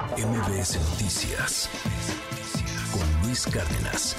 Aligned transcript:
MBS 0.00 0.80
Noticias 0.92 1.68
con 2.90 3.22
Luis 3.22 3.46
Cárdenas. 3.46 4.16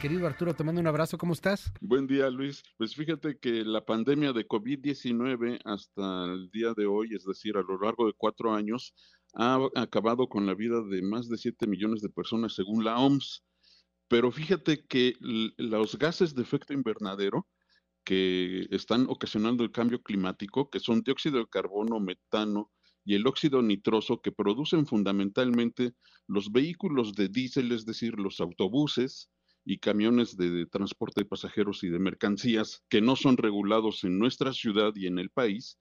Querido 0.00 0.24
Arturo, 0.24 0.54
te 0.54 0.62
mando 0.62 0.80
un 0.80 0.86
abrazo, 0.86 1.18
¿cómo 1.18 1.32
estás? 1.32 1.72
Buen 1.80 2.06
día, 2.06 2.30
Luis. 2.30 2.62
Pues 2.76 2.94
fíjate 2.94 3.40
que 3.40 3.64
la 3.64 3.84
pandemia 3.84 4.32
de 4.32 4.46
COVID-19 4.46 5.58
hasta 5.64 6.26
el 6.26 6.48
día 6.52 6.74
de 6.76 6.86
hoy, 6.86 7.12
es 7.12 7.24
decir, 7.24 7.56
a 7.56 7.62
lo 7.62 7.76
largo 7.80 8.06
de 8.06 8.12
cuatro 8.16 8.54
años, 8.54 8.94
ha 9.34 9.58
acabado 9.74 10.28
con 10.28 10.46
la 10.46 10.54
vida 10.54 10.80
de 10.88 11.02
más 11.02 11.28
de 11.28 11.36
7 11.36 11.66
millones 11.66 12.00
de 12.00 12.08
personas 12.08 12.54
según 12.54 12.84
la 12.84 13.00
OMS. 13.00 13.42
Pero 14.06 14.30
fíjate 14.30 14.86
que 14.86 15.14
los 15.20 15.98
gases 15.98 16.36
de 16.36 16.42
efecto 16.42 16.72
invernadero 16.72 17.48
que 18.04 18.68
están 18.70 19.06
ocasionando 19.08 19.64
el 19.64 19.72
cambio 19.72 20.00
climático, 20.00 20.70
que 20.70 20.78
son 20.78 21.02
dióxido 21.02 21.40
de 21.40 21.48
carbono, 21.48 21.98
metano, 21.98 22.70
y 23.08 23.14
el 23.14 23.26
óxido 23.26 23.62
nitroso 23.62 24.20
que 24.20 24.32
producen 24.32 24.84
fundamentalmente 24.84 25.94
los 26.26 26.52
vehículos 26.52 27.14
de 27.14 27.30
diésel, 27.30 27.72
es 27.72 27.86
decir, 27.86 28.20
los 28.20 28.38
autobuses 28.38 29.30
y 29.64 29.78
camiones 29.78 30.36
de, 30.36 30.66
transporte 30.66 31.22
de 31.22 31.24
pasajeros 31.24 31.82
y 31.84 31.88
de 31.88 31.98
mercancías 31.98 32.84
que 32.90 33.00
no 33.00 33.16
son 33.16 33.38
regulados 33.38 34.04
en 34.04 34.18
nuestra 34.18 34.52
ciudad 34.52 34.92
y 34.94 35.06
en 35.06 35.18
el 35.18 35.30
país, 35.30 35.78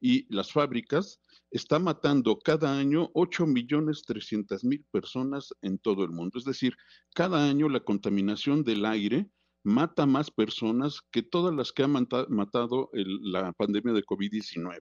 y 0.00 0.26
las 0.34 0.50
fábricas, 0.50 1.20
está 1.52 1.78
matando 1.78 2.40
cada 2.40 2.76
año 2.76 3.08
8 3.14 3.46
millones 3.46 4.02
300 4.04 4.64
mil 4.64 4.84
personas 4.90 5.54
en 5.62 5.78
todo 5.78 6.02
el 6.02 6.10
mundo. 6.10 6.40
Es 6.40 6.44
decir, 6.44 6.76
cada 7.14 7.48
año 7.48 7.68
la 7.68 7.84
contaminación 7.84 8.64
del 8.64 8.84
aire 8.84 9.28
mata 9.62 10.06
más 10.06 10.28
personas 10.32 11.02
que 11.12 11.22
todas 11.22 11.54
las 11.54 11.70
que 11.70 11.84
ha 11.84 11.88
matado 11.88 12.90
la 12.92 13.52
pandemia 13.52 13.92
de 13.92 14.02
COVID-19. 14.02 14.80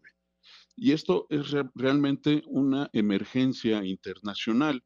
Y 0.76 0.92
esto 0.92 1.28
es 1.30 1.52
realmente 1.76 2.44
una 2.48 2.90
emergencia 2.94 3.86
internacional 3.86 4.84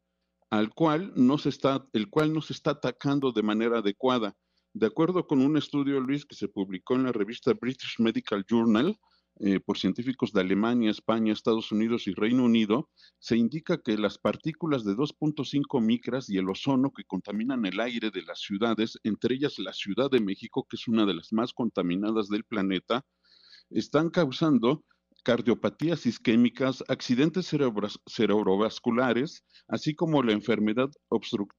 al 0.50 0.70
cual 0.70 1.12
no 1.14 1.38
se 1.38 1.50
está, 1.50 1.86
el 1.92 2.08
cual 2.08 2.32
no 2.32 2.40
se 2.40 2.52
está 2.52 2.72
atacando 2.72 3.32
de 3.32 3.42
manera 3.42 3.78
adecuada. 3.78 4.36
De 4.72 4.86
acuerdo 4.86 5.26
con 5.26 5.40
un 5.40 5.56
estudio, 5.56 6.00
Luis, 6.00 6.24
que 6.24 6.36
se 6.36 6.48
publicó 6.48 6.94
en 6.94 7.04
la 7.04 7.12
revista 7.12 7.52
British 7.52 7.96
Medical 7.98 8.44
Journal 8.48 8.98
eh, 9.40 9.60
por 9.60 9.78
científicos 9.78 10.32
de 10.32 10.40
Alemania, 10.40 10.90
España, 10.90 11.32
Estados 11.32 11.70
Unidos 11.70 12.06
y 12.06 12.12
Reino 12.12 12.44
Unido, 12.44 12.90
se 13.18 13.36
indica 13.36 13.78
que 13.78 13.96
las 13.96 14.18
partículas 14.18 14.84
de 14.84 14.94
2.5 14.94 15.80
micras 15.80 16.28
y 16.28 16.38
el 16.38 16.48
ozono 16.48 16.92
que 16.92 17.04
contaminan 17.04 17.64
el 17.64 17.78
aire 17.78 18.10
de 18.10 18.22
las 18.22 18.40
ciudades, 18.40 18.98
entre 19.04 19.36
ellas 19.36 19.58
la 19.58 19.72
Ciudad 19.72 20.10
de 20.10 20.20
México, 20.20 20.66
que 20.68 20.76
es 20.76 20.88
una 20.88 21.06
de 21.06 21.14
las 21.14 21.32
más 21.32 21.52
contaminadas 21.52 22.28
del 22.28 22.44
planeta, 22.44 23.04
están 23.70 24.10
causando 24.10 24.84
cardiopatías 25.28 26.06
isquémicas, 26.06 26.82
accidentes 26.88 27.52
cerebrovasculares, 28.06 29.44
así 29.68 29.94
como 29.94 30.22
la 30.22 30.32
enfermedad 30.32 30.88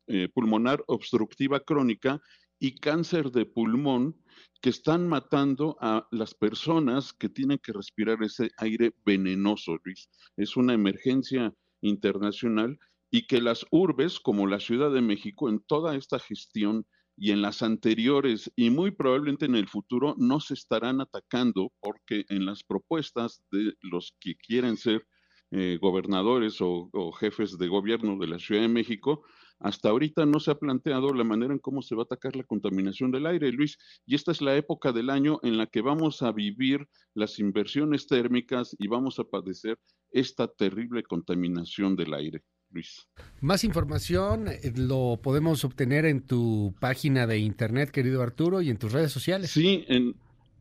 eh, 0.08 0.28
pulmonar 0.34 0.84
obstructiva 0.88 1.59
crónica 1.59 2.20
y 2.58 2.80
cáncer 2.80 3.30
de 3.30 3.45
pulmón 3.45 4.16
que 4.59 4.72
están 4.72 5.08
matando 5.08 5.78
a 5.81 6.08
las 6.09 6.34
personas 6.34 7.14
que 7.14 7.30
tienen 7.30 7.59
que 7.59 7.72
respirar 7.72 8.23
ese 8.23 8.50
aire 8.58 8.92
venenoso, 9.06 9.78
Luis. 9.84 10.09
Es 10.36 10.58
una 10.58 10.73
emergencia 10.73 11.53
internacional 11.81 12.80
y 13.12 13.28
que 13.28 13.40
las 13.40 13.67
urbes 13.70 14.20
como 14.20 14.47
la 14.47 14.59
Ciudad 14.59 14.92
de 14.92 15.02
México 15.02 15.47
en 15.47 15.59
toda 15.59 15.95
esta 15.95 16.17
gestión 16.17 16.88
y 17.20 17.31
en 17.31 17.42
las 17.42 17.62
anteriores 17.62 18.52
y 18.56 18.70
muy 18.70 18.92
probablemente 18.92 19.45
en 19.45 19.56
el 19.56 19.67
futuro 19.67 20.16
no 20.17 20.39
se 20.39 20.53
estarán 20.53 21.02
atacando 21.02 21.73
porque 21.81 22.25
en 22.30 22.45
las 22.45 22.64
propuestas 22.64 23.44
de 23.52 23.73
los 23.81 24.16
que 24.20 24.36
quieren 24.36 24.78
ser 24.78 25.06
eh, 25.52 25.78
gobernadores 25.81 26.62
o, 26.62 26.90
o, 26.94 27.12
jefes 27.12 27.58
de 27.58 27.67
gobierno 27.67 28.17
de 28.17 28.28
la 28.28 28.40
Ciudad 28.40 28.62
de 28.62 28.67
México, 28.67 29.23
hasta 29.59 29.90
ahorita 29.90 30.25
no 30.25 30.40
se 30.40 30.52
ha 30.52 30.59
planteado 30.59 31.12
la 31.12 31.23
manera 31.23 31.52
en 31.52 31.59
cómo 31.59 31.81
se 31.81 31.95
va 31.95 32.03
a 32.03 32.06
atacar 32.06 32.36
la 32.36 32.44
contaminación 32.44 33.12
del 33.12 33.25
aire, 33.25 33.51
Luis. 33.51 33.78
Y 34.06 34.16
esta 34.16 34.31
es 34.31 34.41
la 34.41 34.56
época 34.56 34.94
del 34.94 35.09
año 35.09 35.40
en 35.41 35.57
la 35.57 35.66
que 35.66 35.81
vamos 35.81 36.22
a 36.22 36.31
vivir 36.31 36.88
las 37.16 37.40
inversiones 37.40 38.07
térmicas 38.07 38.75
y 38.80 38.88
vamos 38.88 39.19
a 39.19 39.24
padecer 39.24 39.80
esta 40.12 40.47
terrible 40.47 41.03
contaminación 41.03 41.96
del 41.96 42.13
aire. 42.13 42.44
Luis. 42.72 43.07
Más 43.41 43.63
información 43.63 44.47
eh, 44.47 44.72
lo 44.75 45.19
podemos 45.22 45.63
obtener 45.63 46.06
en 46.06 46.22
tu 46.22 46.74
página 46.80 47.28
de 47.28 47.40
internet, 47.40 47.91
querido 47.91 48.22
Arturo, 48.22 48.62
y 48.62 48.69
en 48.69 48.78
tus 48.78 48.91
redes 48.91 49.12
sociales. 49.12 49.52
Sí, 49.52 49.85
en, 49.88 50.16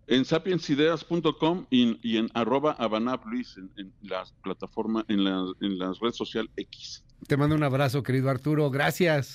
en 0.07 0.25
sapiensideas.com 0.25 1.67
y, 1.71 2.17
en 2.17 2.31
arroba 2.35 2.73
abanab 2.73 3.27
Luis, 3.27 3.57
en, 3.57 3.93
la 4.03 4.25
plataforma, 4.43 5.05
en 5.09 5.25
la, 5.25 5.45
en 5.61 5.79
la 5.79 5.93
red 6.01 6.13
social 6.13 6.51
X. 6.57 7.05
Te 7.27 7.37
mando 7.37 7.55
un 7.55 7.63
abrazo, 7.63 8.03
querido 8.03 8.31
Arturo. 8.31 8.71
Gracias. 8.71 9.33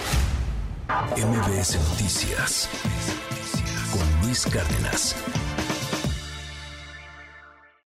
MBS 0.88 1.78
Noticias 1.92 2.70
con 3.92 4.28
Luis 4.28 4.46
Cárdenas. 4.46 5.16